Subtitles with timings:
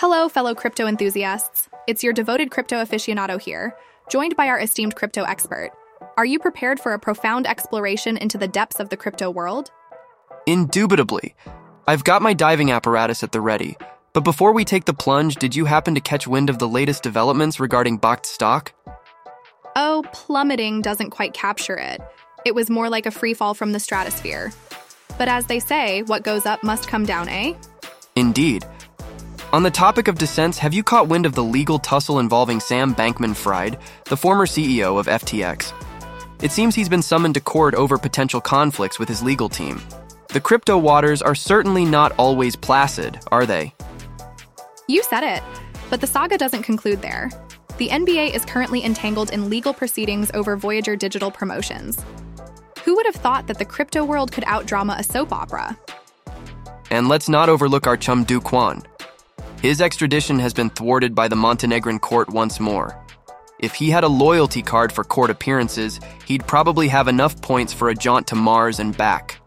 [0.00, 1.68] Hello, fellow crypto enthusiasts.
[1.86, 3.76] It's your devoted crypto aficionado here,
[4.08, 5.72] joined by our esteemed crypto expert.
[6.16, 9.70] Are you prepared for a profound exploration into the depths of the crypto world?
[10.46, 11.34] Indubitably.
[11.86, 13.76] I've got my diving apparatus at the ready.
[14.14, 17.02] But before we take the plunge, did you happen to catch wind of the latest
[17.02, 18.72] developments regarding Bakkt stock?
[19.76, 22.00] Oh, plummeting doesn't quite capture it.
[22.46, 24.50] It was more like a free fall from the stratosphere.
[25.18, 27.52] But as they say, what goes up must come down, eh?
[28.16, 28.64] Indeed.
[29.52, 32.94] On the topic of dissents, have you caught wind of the legal tussle involving Sam
[32.94, 35.72] Bankman Fried, the former CEO of FTX?
[36.40, 39.82] It seems he's been summoned to court over potential conflicts with his legal team.
[40.28, 43.74] The crypto waters are certainly not always placid, are they?
[44.86, 45.42] You said it.
[45.90, 47.28] But the saga doesn't conclude there.
[47.78, 52.00] The NBA is currently entangled in legal proceedings over Voyager Digital Promotions.
[52.84, 55.76] Who would have thought that the crypto world could outdrama a soap opera?
[56.92, 58.84] And let's not overlook our chum Do Kwon.
[59.62, 62.96] His extradition has been thwarted by the Montenegrin court once more.
[63.58, 67.90] If he had a loyalty card for court appearances, he'd probably have enough points for
[67.90, 69.38] a jaunt to Mars and back.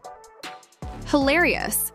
[1.07, 1.91] Hilarious.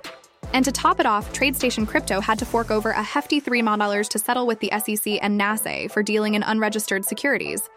[0.52, 4.04] And to top it off, TradeStation Crypto had to fork over a hefty $3 million
[4.06, 7.68] to settle with the SEC and NASAA for dealing in unregistered securities.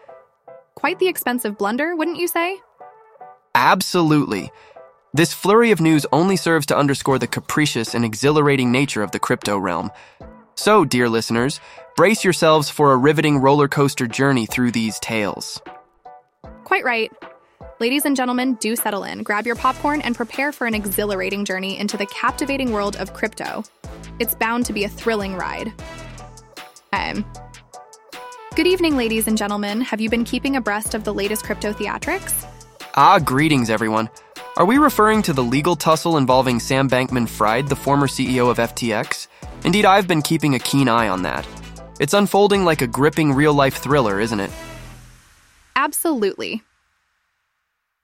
[0.74, 2.58] Quite the expensive blunder, wouldn't you say?
[3.54, 4.50] Absolutely.
[5.14, 9.18] This flurry of news only serves to underscore the capricious and exhilarating nature of the
[9.18, 9.90] crypto realm.
[10.54, 11.60] So, dear listeners,
[11.96, 15.60] brace yourselves for a riveting roller coaster journey through these tales.
[16.64, 17.12] Quite right.
[17.78, 21.78] Ladies and gentlemen, do settle in, grab your popcorn, and prepare for an exhilarating journey
[21.78, 23.64] into the captivating world of crypto.
[24.18, 25.74] It's bound to be a thrilling ride.
[26.94, 27.26] Um,
[28.56, 29.82] good evening, ladies and gentlemen.
[29.82, 32.46] Have you been keeping abreast of the latest crypto theatrics?
[32.94, 34.08] Ah, greetings, everyone.
[34.54, 38.58] Are we referring to the legal tussle involving Sam Bankman Fried, the former CEO of
[38.58, 39.26] FTX?
[39.64, 41.48] Indeed, I've been keeping a keen eye on that.
[41.98, 44.50] It's unfolding like a gripping real life thriller, isn't it?
[45.74, 46.62] Absolutely.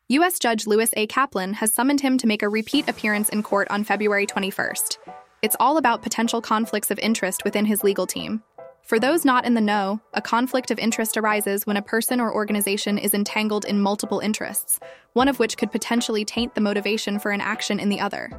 [0.08, 0.38] U.S.
[0.38, 1.06] Judge Lewis A.
[1.06, 4.96] Kaplan has summoned him to make a repeat appearance in court on February 21st.
[5.42, 8.42] It's all about potential conflicts of interest within his legal team.
[8.88, 12.32] For those not in the know, a conflict of interest arises when a person or
[12.32, 14.80] organization is entangled in multiple interests,
[15.12, 18.32] one of which could potentially taint the motivation for an action in the other.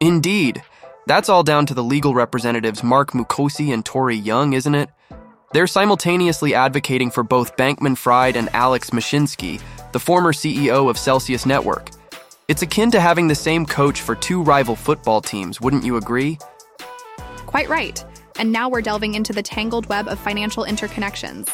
[0.00, 0.62] Indeed.
[1.06, 4.88] That's all down to the legal representatives Mark Mukasey and Torrey Young, isn't it?
[5.52, 9.60] They're simultaneously advocating for both Bankman Fried and Alex Mashinsky,
[9.92, 11.90] the former CEO of Celsius Network.
[12.48, 16.38] It's akin to having the same coach for two rival football teams, wouldn't you agree?
[17.44, 18.02] Quite right.
[18.38, 21.48] And now we're delving into the tangled web of financial interconnections.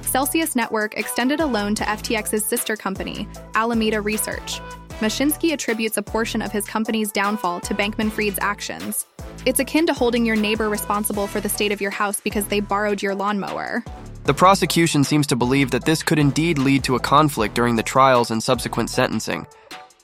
[0.00, 4.60] Celsius Network extended a loan to FTX's sister company, Alameda Research.
[5.00, 9.06] Mashinsky attributes a portion of his company's downfall to Bankman Fried's actions.
[9.44, 12.60] It's akin to holding your neighbor responsible for the state of your house because they
[12.60, 13.84] borrowed your lawnmower.
[14.24, 17.82] The prosecution seems to believe that this could indeed lead to a conflict during the
[17.82, 19.46] trials and subsequent sentencing.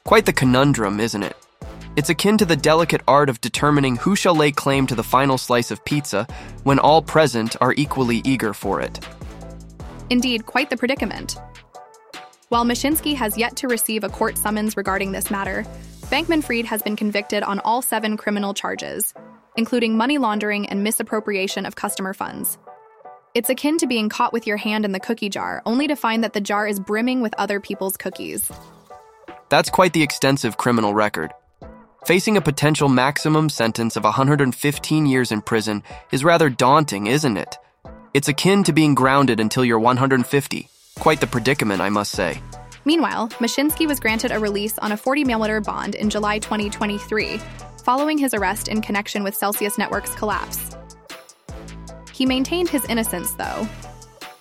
[0.02, 1.36] Quite the conundrum, isn't it?
[1.96, 5.38] It's akin to the delicate art of determining who shall lay claim to the final
[5.38, 6.26] slice of pizza
[6.62, 9.00] when all present are equally eager for it.
[10.10, 11.36] Indeed, quite the predicament.
[12.48, 15.64] While Mashinsky has yet to receive a court summons regarding this matter,
[16.06, 19.12] Bankman Fried has been convicted on all seven criminal charges,
[19.56, 22.56] including money laundering and misappropriation of customer funds.
[23.34, 26.24] It's akin to being caught with your hand in the cookie jar, only to find
[26.24, 28.50] that the jar is brimming with other people's cookies.
[29.50, 31.32] That's quite the extensive criminal record.
[32.04, 35.82] Facing a potential maximum sentence of 115 years in prison
[36.12, 37.56] is rather daunting, isn't it?
[38.14, 40.68] It's akin to being grounded until you're 150.
[41.00, 42.40] Quite the predicament, I must say.
[42.84, 47.40] Meanwhile, Mashinsky was granted a release on a 40 million bond in July 2023,
[47.82, 50.76] following his arrest in connection with Celsius Network's collapse.
[52.12, 53.68] He maintained his innocence, though.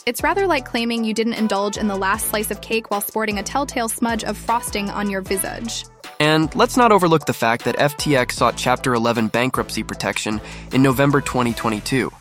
[0.05, 3.39] It's rather like claiming you didn't indulge in the last slice of cake while sporting
[3.39, 5.85] a telltale smudge of frosting on your visage.
[6.19, 10.41] And let's not overlook the fact that FTX sought Chapter 11 bankruptcy protection
[10.73, 12.11] in November 2022,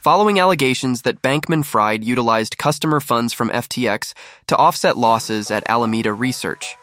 [0.00, 4.14] following allegations that Bankman Fried utilized customer funds from FTX
[4.48, 6.76] to offset losses at Alameda Research.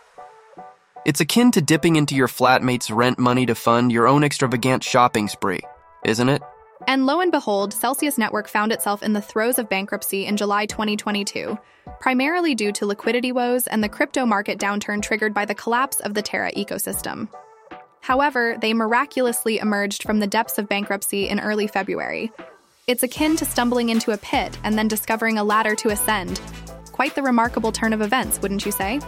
[1.05, 5.27] It's akin to dipping into your flatmate's rent money to fund your own extravagant shopping
[5.27, 5.59] spree,
[6.05, 6.41] isn't it?
[6.87, 10.65] And lo and behold, Celsius Network found itself in the throes of bankruptcy in July
[10.65, 11.57] 2022,
[11.99, 16.13] primarily due to liquidity woes and the crypto market downturn triggered by the collapse of
[16.13, 17.29] the Terra ecosystem.
[18.01, 22.31] However, they miraculously emerged from the depths of bankruptcy in early February.
[22.85, 26.41] It's akin to stumbling into a pit and then discovering a ladder to ascend.
[26.91, 28.99] Quite the remarkable turn of events, wouldn't you say?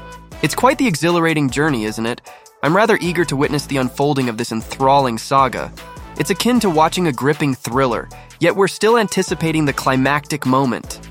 [0.41, 2.21] It's quite the exhilarating journey, isn't it?
[2.63, 5.73] I'm rather eager to witness the unfolding of this enthralling saga.
[6.17, 8.07] It's akin to watching a gripping thriller,
[8.39, 11.01] yet we're still anticipating the climactic moment.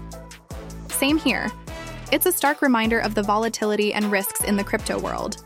[0.89, 1.53] Same here.
[2.11, 5.45] It's a stark reminder of the volatility and risks in the crypto world.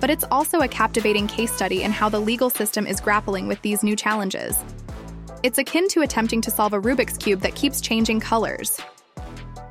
[0.00, 3.62] But it's also a captivating case study in how the legal system is grappling with
[3.62, 4.58] these new challenges.
[5.44, 8.80] It's akin to attempting to solve a Rubik's Cube that keeps changing colors.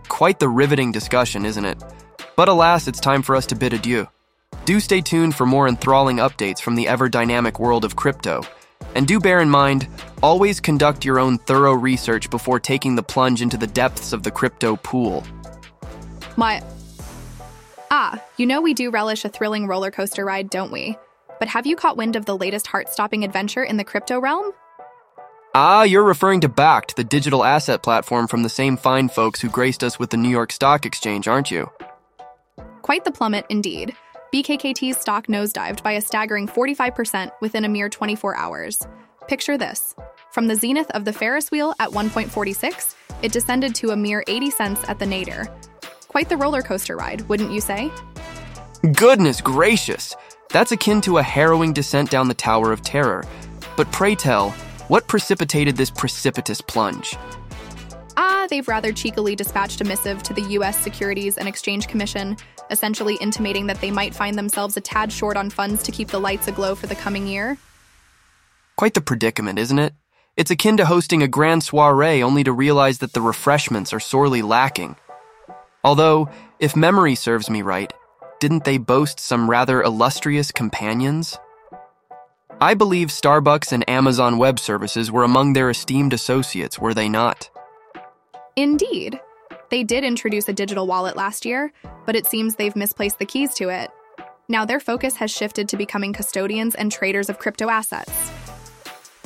[0.07, 1.83] Quite the riveting discussion, isn't it?
[2.37, 4.07] But alas, it's time for us to bid adieu.
[4.63, 8.43] Do stay tuned for more enthralling updates from the ever dynamic world of crypto.
[8.95, 9.87] And do bear in mind,
[10.21, 14.31] always conduct your own thorough research before taking the plunge into the depths of the
[14.31, 15.23] crypto pool.
[16.35, 16.63] My.
[17.91, 20.97] Ah, you know we do relish a thrilling roller coaster ride, don't we?
[21.39, 24.51] But have you caught wind of the latest heart stopping adventure in the crypto realm?
[25.55, 29.49] Ah, you're referring to Bakkt, the digital asset platform from the same fine folks who
[29.49, 31.69] graced us with the New York Stock Exchange, aren't you?
[32.83, 33.95] Quite the plummet, indeed.
[34.31, 38.87] BKKT's stock nosedived by a staggering 45% within a mere 24 hours.
[39.27, 39.95] Picture this.
[40.31, 42.93] From the zenith of the Ferris wheel at 1.46,
[43.23, 45.47] it descended to a mere 80 cents at the nadir.
[46.07, 47.91] Quite the roller coaster ride, wouldn't you say?
[48.95, 50.15] Goodness gracious!
[50.49, 53.23] That's akin to a harrowing descent down the Tower of Terror.
[53.75, 54.51] But pray tell,
[54.89, 57.15] what precipitated this precipitous plunge?
[58.15, 60.77] Ah, they've rather cheekily dispatched a missive to the U.S.
[60.77, 62.37] Securities and Exchange Commission,
[62.69, 66.19] essentially intimating that they might find themselves a tad short on funds to keep the
[66.19, 67.57] lights aglow for the coming year.
[68.75, 69.93] Quite the predicament, isn't it?
[70.37, 74.41] It's akin to hosting a grand soiree only to realize that the refreshments are sorely
[74.41, 74.95] lacking.
[75.83, 76.29] Although,
[76.59, 77.91] if memory serves me right,
[78.39, 81.37] didn't they boast some rather illustrious companions?
[82.61, 87.49] I believe Starbucks and Amazon Web Services were among their esteemed associates, were they not?
[88.55, 89.19] Indeed.
[89.69, 91.71] They did introduce a digital wallet last year,
[92.05, 93.91] but it seems they've misplaced the keys to it.
[94.47, 98.11] Now their focus has shifted to becoming custodians and traders of crypto assets.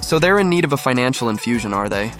[0.01, 2.11] So they're in need of a financial infusion, are they?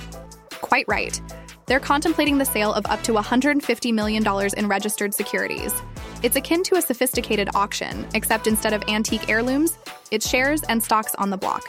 [0.61, 1.21] Quite right.
[1.65, 4.23] They're contemplating the sale of up to $150 million
[4.57, 5.73] in registered securities.
[6.21, 9.77] It's akin to a sophisticated auction, except instead of antique heirlooms,
[10.11, 11.63] it's shares and stocks on the block.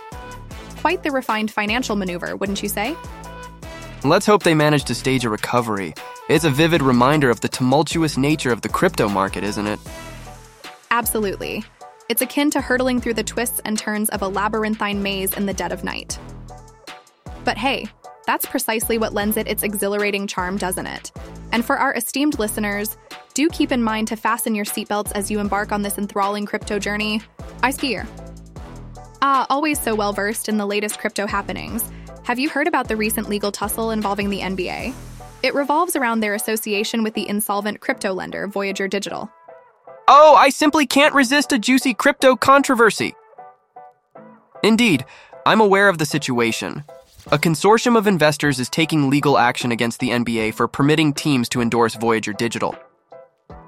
[0.78, 2.96] Quite the refined financial maneuver, wouldn't you say?
[4.06, 5.94] Let's hope they manage to stage a recovery.
[6.28, 9.80] It's a vivid reminder of the tumultuous nature of the crypto market, isn't it?
[10.90, 11.64] Absolutely.
[12.10, 15.54] It's akin to hurtling through the twists and turns of a labyrinthine maze in the
[15.54, 16.18] dead of night.
[17.46, 17.88] But hey,
[18.26, 21.10] that's precisely what lends it its exhilarating charm, doesn't it?
[21.52, 22.98] And for our esteemed listeners,
[23.32, 26.78] do keep in mind to fasten your seatbelts as you embark on this enthralling crypto
[26.78, 27.22] journey.
[27.62, 28.06] I skier.
[29.22, 31.90] Ah, always so well versed in the latest crypto happenings.
[32.24, 34.94] Have you heard about the recent legal tussle involving the NBA?
[35.42, 39.30] It revolves around their association with the insolvent crypto lender Voyager Digital.
[40.08, 43.14] Oh, I simply can't resist a juicy crypto controversy.
[44.62, 45.04] Indeed,
[45.44, 46.84] I'm aware of the situation.
[47.26, 51.60] A consortium of investors is taking legal action against the NBA for permitting teams to
[51.60, 52.74] endorse Voyager Digital.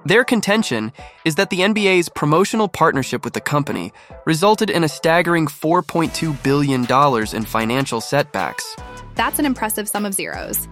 [0.06, 0.92] Their contention
[1.24, 3.92] is that the NBA's promotional partnership with the company
[4.24, 6.86] resulted in a staggering $4.2 billion
[7.34, 8.76] in financial setbacks.
[9.16, 10.68] That's an impressive sum of zeros.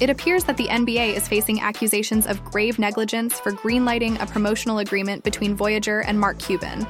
[0.00, 4.80] It appears that the NBA is facing accusations of grave negligence for greenlighting a promotional
[4.80, 6.84] agreement between Voyager and Mark Cuban,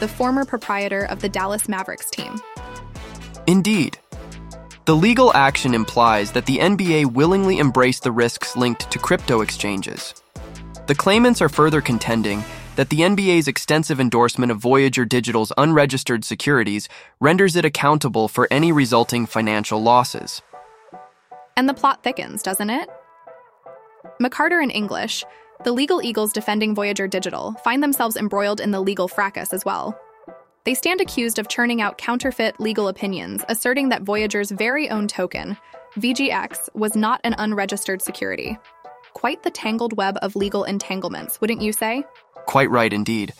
[0.00, 2.34] the former proprietor of the Dallas Mavericks team.
[3.46, 3.96] Indeed.
[4.86, 10.14] The legal action implies that the NBA willingly embraced the risks linked to crypto exchanges.
[10.88, 12.42] The claimants are further contending
[12.76, 16.88] that the NBA's extensive endorsement of Voyager Digital's unregistered securities
[17.20, 20.40] renders it accountable for any resulting financial losses.
[21.58, 22.88] And the plot thickens, doesn't it?
[24.18, 25.24] McCarter and English,
[25.62, 29.94] the legal eagles defending Voyager Digital, find themselves embroiled in the legal fracas as well.
[30.64, 35.58] They stand accused of churning out counterfeit legal opinions, asserting that Voyager's very own token,
[35.98, 38.56] VGX, was not an unregistered security
[39.18, 42.04] quite the tangled web of legal entanglements, wouldn't you say?
[42.46, 43.32] Quite right, indeed.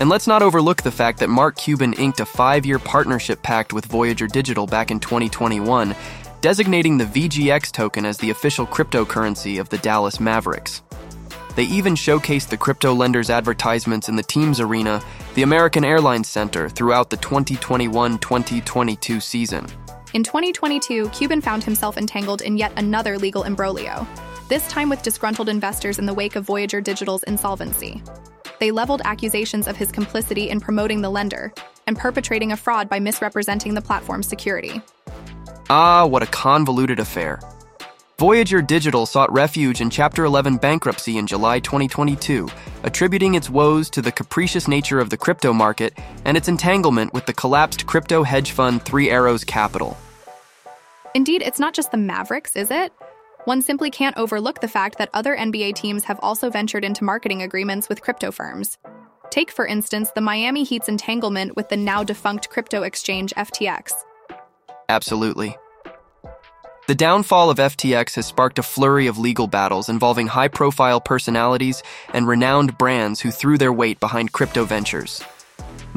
[0.00, 3.74] And let's not overlook the fact that Mark Cuban inked a five year partnership pact
[3.74, 5.94] with Voyager Digital back in 2021,
[6.40, 10.80] designating the VGX token as the official cryptocurrency of the Dallas Mavericks.
[11.56, 15.02] They even showcased the crypto lender's advertisements in the team's arena,
[15.34, 19.66] the American Airlines Center, throughout the 2021 2022 season.
[20.14, 24.06] In 2022, Cuban found himself entangled in yet another legal imbroglio
[24.48, 28.02] this time with disgruntled investors in the wake of Voyager Digital's insolvency.
[28.60, 31.52] They leveled accusations of his complicity in promoting the lender
[31.86, 34.80] and perpetrating a fraud by misrepresenting the platform's security.
[35.70, 37.40] Ah, what a convoluted affair.
[38.18, 42.48] Voyager Digital sought refuge in Chapter 11 bankruptcy in July 2022,
[42.82, 47.26] attributing its woes to the capricious nature of the crypto market and its entanglement with
[47.26, 49.96] the collapsed crypto hedge fund Three Arrows Capital.
[51.14, 52.92] Indeed, it's not just the Mavericks, is it?
[53.48, 57.40] One simply can't overlook the fact that other NBA teams have also ventured into marketing
[57.40, 58.76] agreements with crypto firms.
[59.30, 63.92] Take, for instance, the Miami Heat's entanglement with the now defunct crypto exchange FTX.
[64.90, 65.56] Absolutely.
[66.88, 71.82] The downfall of FTX has sparked a flurry of legal battles involving high profile personalities
[72.12, 75.22] and renowned brands who threw their weight behind crypto ventures.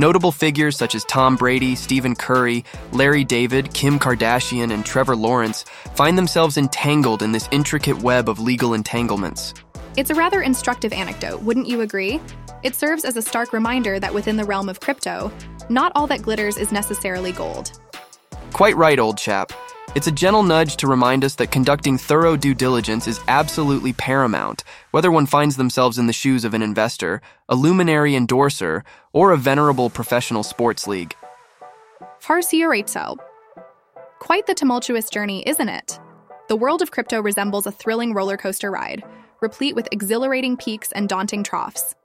[0.01, 5.61] Notable figures such as Tom Brady, Stephen Curry, Larry David, Kim Kardashian, and Trevor Lawrence
[5.93, 9.53] find themselves entangled in this intricate web of legal entanglements.
[9.97, 12.19] It's a rather instructive anecdote, wouldn't you agree?
[12.63, 15.31] It serves as a stark reminder that within the realm of crypto,
[15.69, 17.79] not all that glitters is necessarily gold.
[18.53, 19.53] Quite right, old chap.
[19.93, 24.63] It's a gentle nudge to remind us that conducting thorough due diligence is absolutely paramount,
[24.91, 29.37] whether one finds themselves in the shoes of an investor, a luminary endorser, or a
[29.37, 31.13] venerable professional sports league.
[32.21, 33.17] Farcio
[34.19, 35.99] Quite the tumultuous journey, isn't it?
[36.47, 39.03] The world of crypto resembles a thrilling roller coaster ride,
[39.41, 41.95] replete with exhilarating peaks and daunting troughs.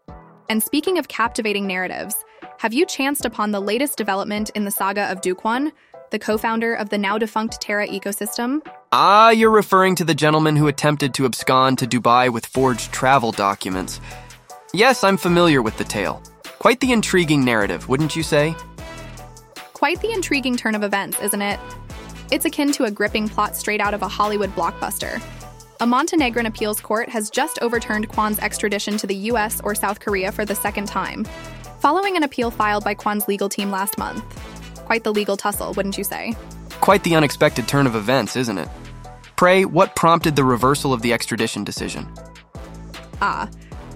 [0.49, 2.17] And speaking of captivating narratives,
[2.59, 5.71] have you chanced upon the latest development in the saga of Kwon,
[6.11, 8.67] the co founder of the now defunct Terra ecosystem.
[8.93, 13.33] Ah, you're referring to the gentleman who attempted to abscond to Dubai with forged travel
[13.33, 14.01] documents.
[14.73, 16.23] Yes, I'm familiar with the tale.
[16.59, 18.55] Quite the intriguing narrative, wouldn't you say?
[19.73, 21.61] Quite the intriguing turn of events, isn't it?
[22.31, 25.23] It's akin to a gripping plot straight out of a Hollywood blockbuster.
[25.79, 30.33] A Montenegrin appeals court has just overturned Kwon's extradition to the US or South Korea
[30.33, 31.25] for the second time,
[31.81, 34.25] following an appeal filed by Kwon's legal team last month.
[34.87, 36.37] Quite the legal tussle, wouldn't you say?
[36.81, 38.69] Quite the unexpected turn of events, isn't it?
[39.35, 42.07] Pray, what prompted the reversal of the extradition decision?
[43.21, 43.51] Ah,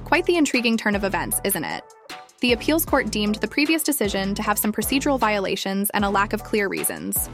[0.04, 1.84] quite the intriguing turn of events, isn't it?
[2.40, 6.32] The appeals court deemed the previous decision to have some procedural violations and a lack
[6.32, 7.30] of clear reasons.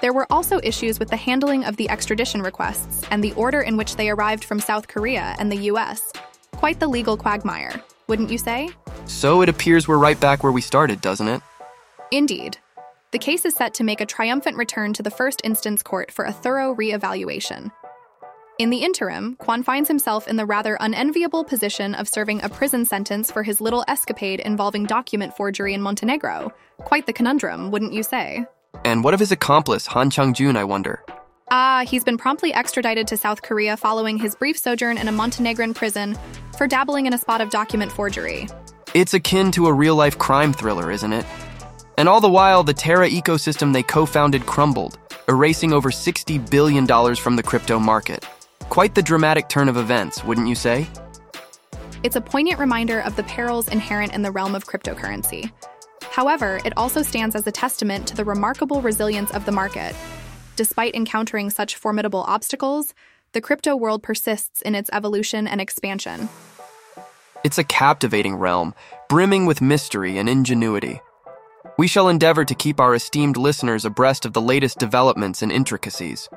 [0.00, 3.76] There were also issues with the handling of the extradition requests and the order in
[3.76, 6.00] which they arrived from South Korea and the US.
[6.52, 8.70] Quite the legal quagmire, wouldn't you say?
[9.04, 11.42] So it appears we're right back where we started, doesn't it?
[12.10, 12.58] Indeed.
[13.12, 16.24] The case is set to make a triumphant return to the first instance court for
[16.24, 17.70] a thorough re-evaluation.
[18.58, 22.84] In the interim, Kwon finds himself in the rather unenviable position of serving a prison
[22.84, 26.52] sentence for his little escapade involving document forgery in Montenegro.
[26.78, 28.44] Quite the conundrum, wouldn't you say?
[28.84, 31.04] And what of his accomplice, Han Chang-jun, I wonder?
[31.50, 35.72] Ah, he's been promptly extradited to South Korea following his brief sojourn in a Montenegrin
[35.72, 36.18] prison
[36.56, 38.48] for dabbling in a spot of document forgery.
[38.92, 41.24] It's akin to a real life crime thriller, isn't it?
[41.98, 46.86] And all the while, the Terra ecosystem they co founded crumbled, erasing over $60 billion
[47.16, 48.24] from the crypto market.
[48.68, 50.86] Quite the dramatic turn of events, wouldn't you say?
[52.04, 55.50] It's a poignant reminder of the perils inherent in the realm of cryptocurrency.
[56.04, 59.92] However, it also stands as a testament to the remarkable resilience of the market.
[60.54, 62.94] Despite encountering such formidable obstacles,
[63.32, 66.28] the crypto world persists in its evolution and expansion.
[67.42, 68.72] It's a captivating realm,
[69.08, 71.00] brimming with mystery and ingenuity.
[71.76, 76.28] We shall endeavor to keep our esteemed listeners abreast of the latest developments and intricacies.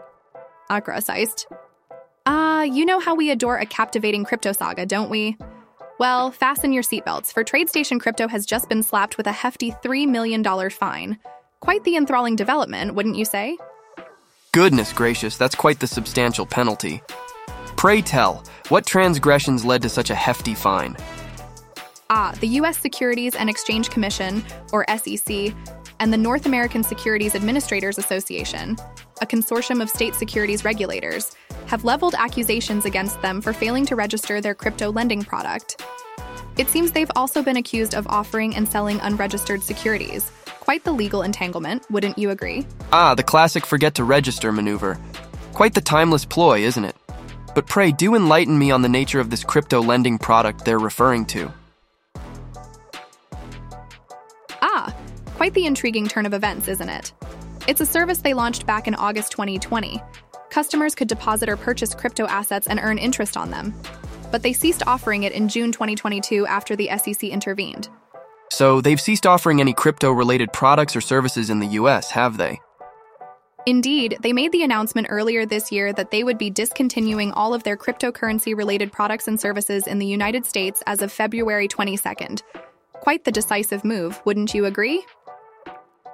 [0.70, 1.46] Agraseist.
[2.26, 5.38] Ah, uh, you know how we adore a captivating crypto saga, don't we?
[6.02, 10.08] Well, fasten your seatbelts, for TradeStation Crypto has just been slapped with a hefty $3
[10.08, 11.20] million fine.
[11.60, 13.58] Quite the enthralling development, wouldn't you say?
[14.52, 17.04] Goodness gracious, that's quite the substantial penalty.
[17.78, 20.98] Pray tell, what transgressions led to such a hefty fine?
[22.14, 22.78] Ah, the U.S.
[22.78, 25.54] Securities and Exchange Commission, or SEC,
[26.02, 28.76] and the North American Securities Administrators Association,
[29.22, 31.34] a consortium of state securities regulators,
[31.68, 35.82] have leveled accusations against them for failing to register their crypto lending product.
[36.58, 40.30] It seems they've also been accused of offering and selling unregistered securities.
[40.60, 42.68] Quite the legal entanglement, wouldn't you agree?
[42.92, 45.00] Ah, the classic forget to register maneuver.
[45.54, 46.96] Quite the timeless ploy, isn't it?
[47.56, 51.24] But pray do enlighten me on the nature of this crypto lending product they're referring
[51.28, 51.54] to.
[55.42, 57.14] Quite the intriguing turn of events, isn't it?
[57.68, 60.00] It's a service they launched back in August 2020.
[60.52, 63.74] Customers could deposit or purchase crypto assets and earn interest on them.
[64.30, 67.90] But they ceased offering it in June 2022 after the SEC intervened.
[68.52, 72.62] So they've ceased offering any crypto related products or services in the US, have they?
[73.66, 77.64] Indeed, they made the announcement earlier this year that they would be discontinuing all of
[77.64, 82.44] their cryptocurrency related products and services in the United States as of February 22nd.
[83.02, 85.04] Quite the decisive move, wouldn't you agree?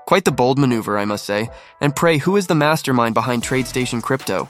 [0.07, 1.49] Quite the bold maneuver, I must say.
[1.81, 4.47] And pray, who is the mastermind behind TradeStation Crypto?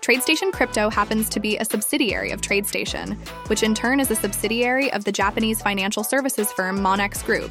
[0.00, 3.16] TradeStation Crypto happens to be a subsidiary of TradeStation,
[3.48, 7.50] which in turn is a subsidiary of the Japanese financial services firm Monex Group.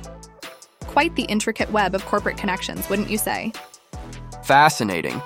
[0.87, 3.51] Quite the intricate web of corporate connections, wouldn't you say?
[4.45, 5.21] Fascinating.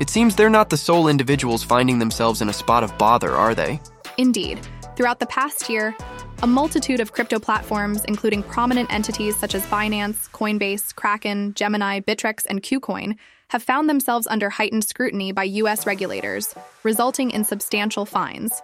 [0.00, 3.54] It seems they're not the sole individuals finding themselves in a spot of bother, are
[3.54, 3.80] they?
[4.18, 4.58] Indeed.
[4.94, 5.96] Throughout the past year,
[6.42, 12.44] a multitude of crypto platforms, including prominent entities such as Binance, Coinbase, Kraken, Gemini, Bittrex,
[12.46, 13.16] and KuCoin,
[13.48, 15.86] have found themselves under heightened scrutiny by U.S.
[15.86, 18.60] regulators, resulting in substantial fines.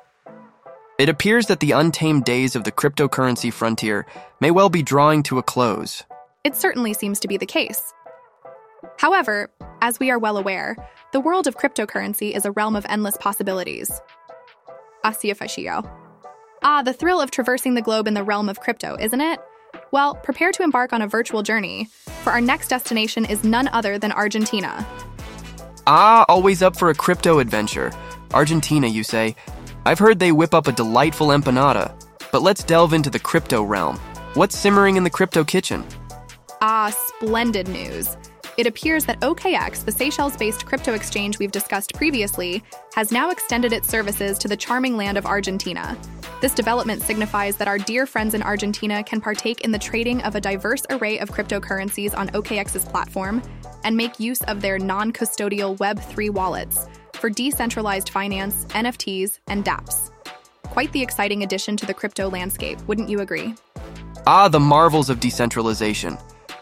[0.99, 4.05] It appears that the untamed days of the cryptocurrency frontier
[4.41, 6.03] may well be drawing to a close.
[6.45, 7.95] It certainly seems to be the case.
[8.99, 10.77] However, as we are well aware,
[11.13, 13.91] the world of cryptocurrency is a realm of endless possibilities.
[15.05, 16.08] Así officio.
[16.63, 19.39] Ah, the thrill of traversing the globe in the realm of crypto, isn't it?
[19.93, 21.89] Well, prepare to embark on a virtual journey,
[22.23, 24.87] for our next destination is none other than Argentina.
[25.87, 27.93] Ah, always up for a crypto adventure.
[28.35, 29.37] Argentina, you say?
[29.87, 31.95] I've heard they whip up a delightful empanada.
[32.33, 33.97] But let's delve into the crypto realm.
[34.35, 35.85] What's simmering in the crypto kitchen?
[36.61, 38.17] Ah, splendid news.
[38.59, 42.63] It appears that OKX, the Seychelles based crypto exchange we've discussed previously,
[42.95, 45.97] has now extended its services to the charming land of Argentina.
[46.41, 50.37] This development signifies that our dear friends in Argentina can partake in the trading of
[50.37, 53.43] a diverse array of cryptocurrencies on OKX's platform
[53.83, 60.13] and make use of their non custodial Web3 wallets for decentralized finance, NFTs, and dApps.
[60.63, 63.57] Quite the exciting addition to the crypto landscape, wouldn't you agree?
[64.25, 66.17] Ah, the marvels of decentralization.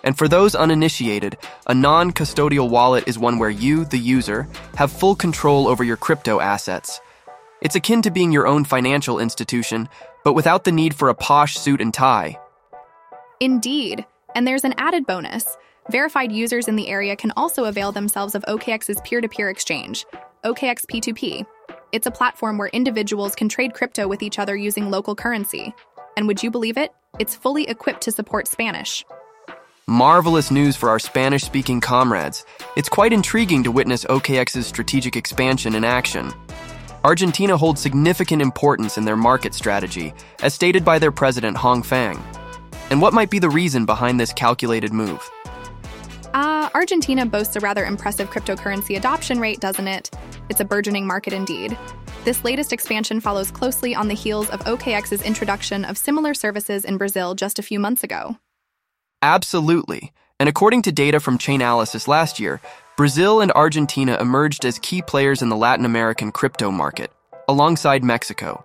[0.05, 4.91] And for those uninitiated, a non custodial wallet is one where you, the user, have
[4.91, 7.03] full control over your crypto assets.
[7.63, 9.89] It's akin to being your own financial institution,
[10.25, 12.39] but without the need for a posh suit and tie.
[13.41, 14.05] Indeed.
[14.35, 15.57] And there's an added bonus.
[15.91, 20.05] Verified users in the area can also avail themselves of OKX's peer to peer exchange,
[20.45, 21.47] OKX P2P.
[21.93, 25.73] It's a platform where individuals can trade crypto with each other using local currency.
[26.17, 26.93] And would you believe it?
[27.19, 29.05] It's fully equipped to support Spanish.
[29.87, 32.45] Marvelous news for our Spanish speaking comrades.
[32.77, 36.33] It's quite intriguing to witness OKX's strategic expansion in action.
[37.07, 42.21] Argentina holds significant importance in their market strategy, as stated by their president Hong Fang.
[42.91, 45.31] And what might be the reason behind this calculated move?
[46.35, 50.11] Uh, Argentina boasts a rather impressive cryptocurrency adoption rate, doesn't it?
[50.49, 51.79] It's a burgeoning market indeed.
[52.25, 56.97] This latest expansion follows closely on the heels of OKX's introduction of similar services in
[56.97, 58.37] Brazil just a few months ago.
[59.23, 60.13] Absolutely.
[60.41, 62.61] And according to data from Chainalysis last year,
[62.97, 67.13] Brazil and Argentina emerged as key players in the Latin American crypto market,
[67.47, 68.65] alongside Mexico.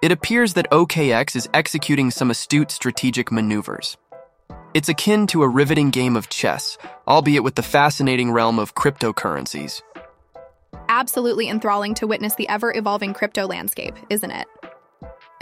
[0.00, 3.98] It appears that OKX is executing some astute strategic maneuvers.
[4.72, 9.82] It's akin to a riveting game of chess, albeit with the fascinating realm of cryptocurrencies.
[10.88, 14.48] Absolutely enthralling to witness the ever evolving crypto landscape, isn't it?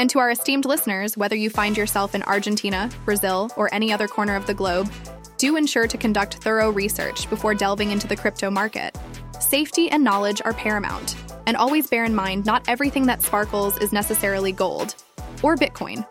[0.00, 4.08] And to our esteemed listeners, whether you find yourself in Argentina, Brazil, or any other
[4.08, 4.90] corner of the globe,
[5.40, 8.96] do ensure to conduct thorough research before delving into the crypto market.
[9.40, 11.16] Safety and knowledge are paramount.
[11.46, 14.94] And always bear in mind not everything that sparkles is necessarily gold
[15.42, 16.06] or Bitcoin.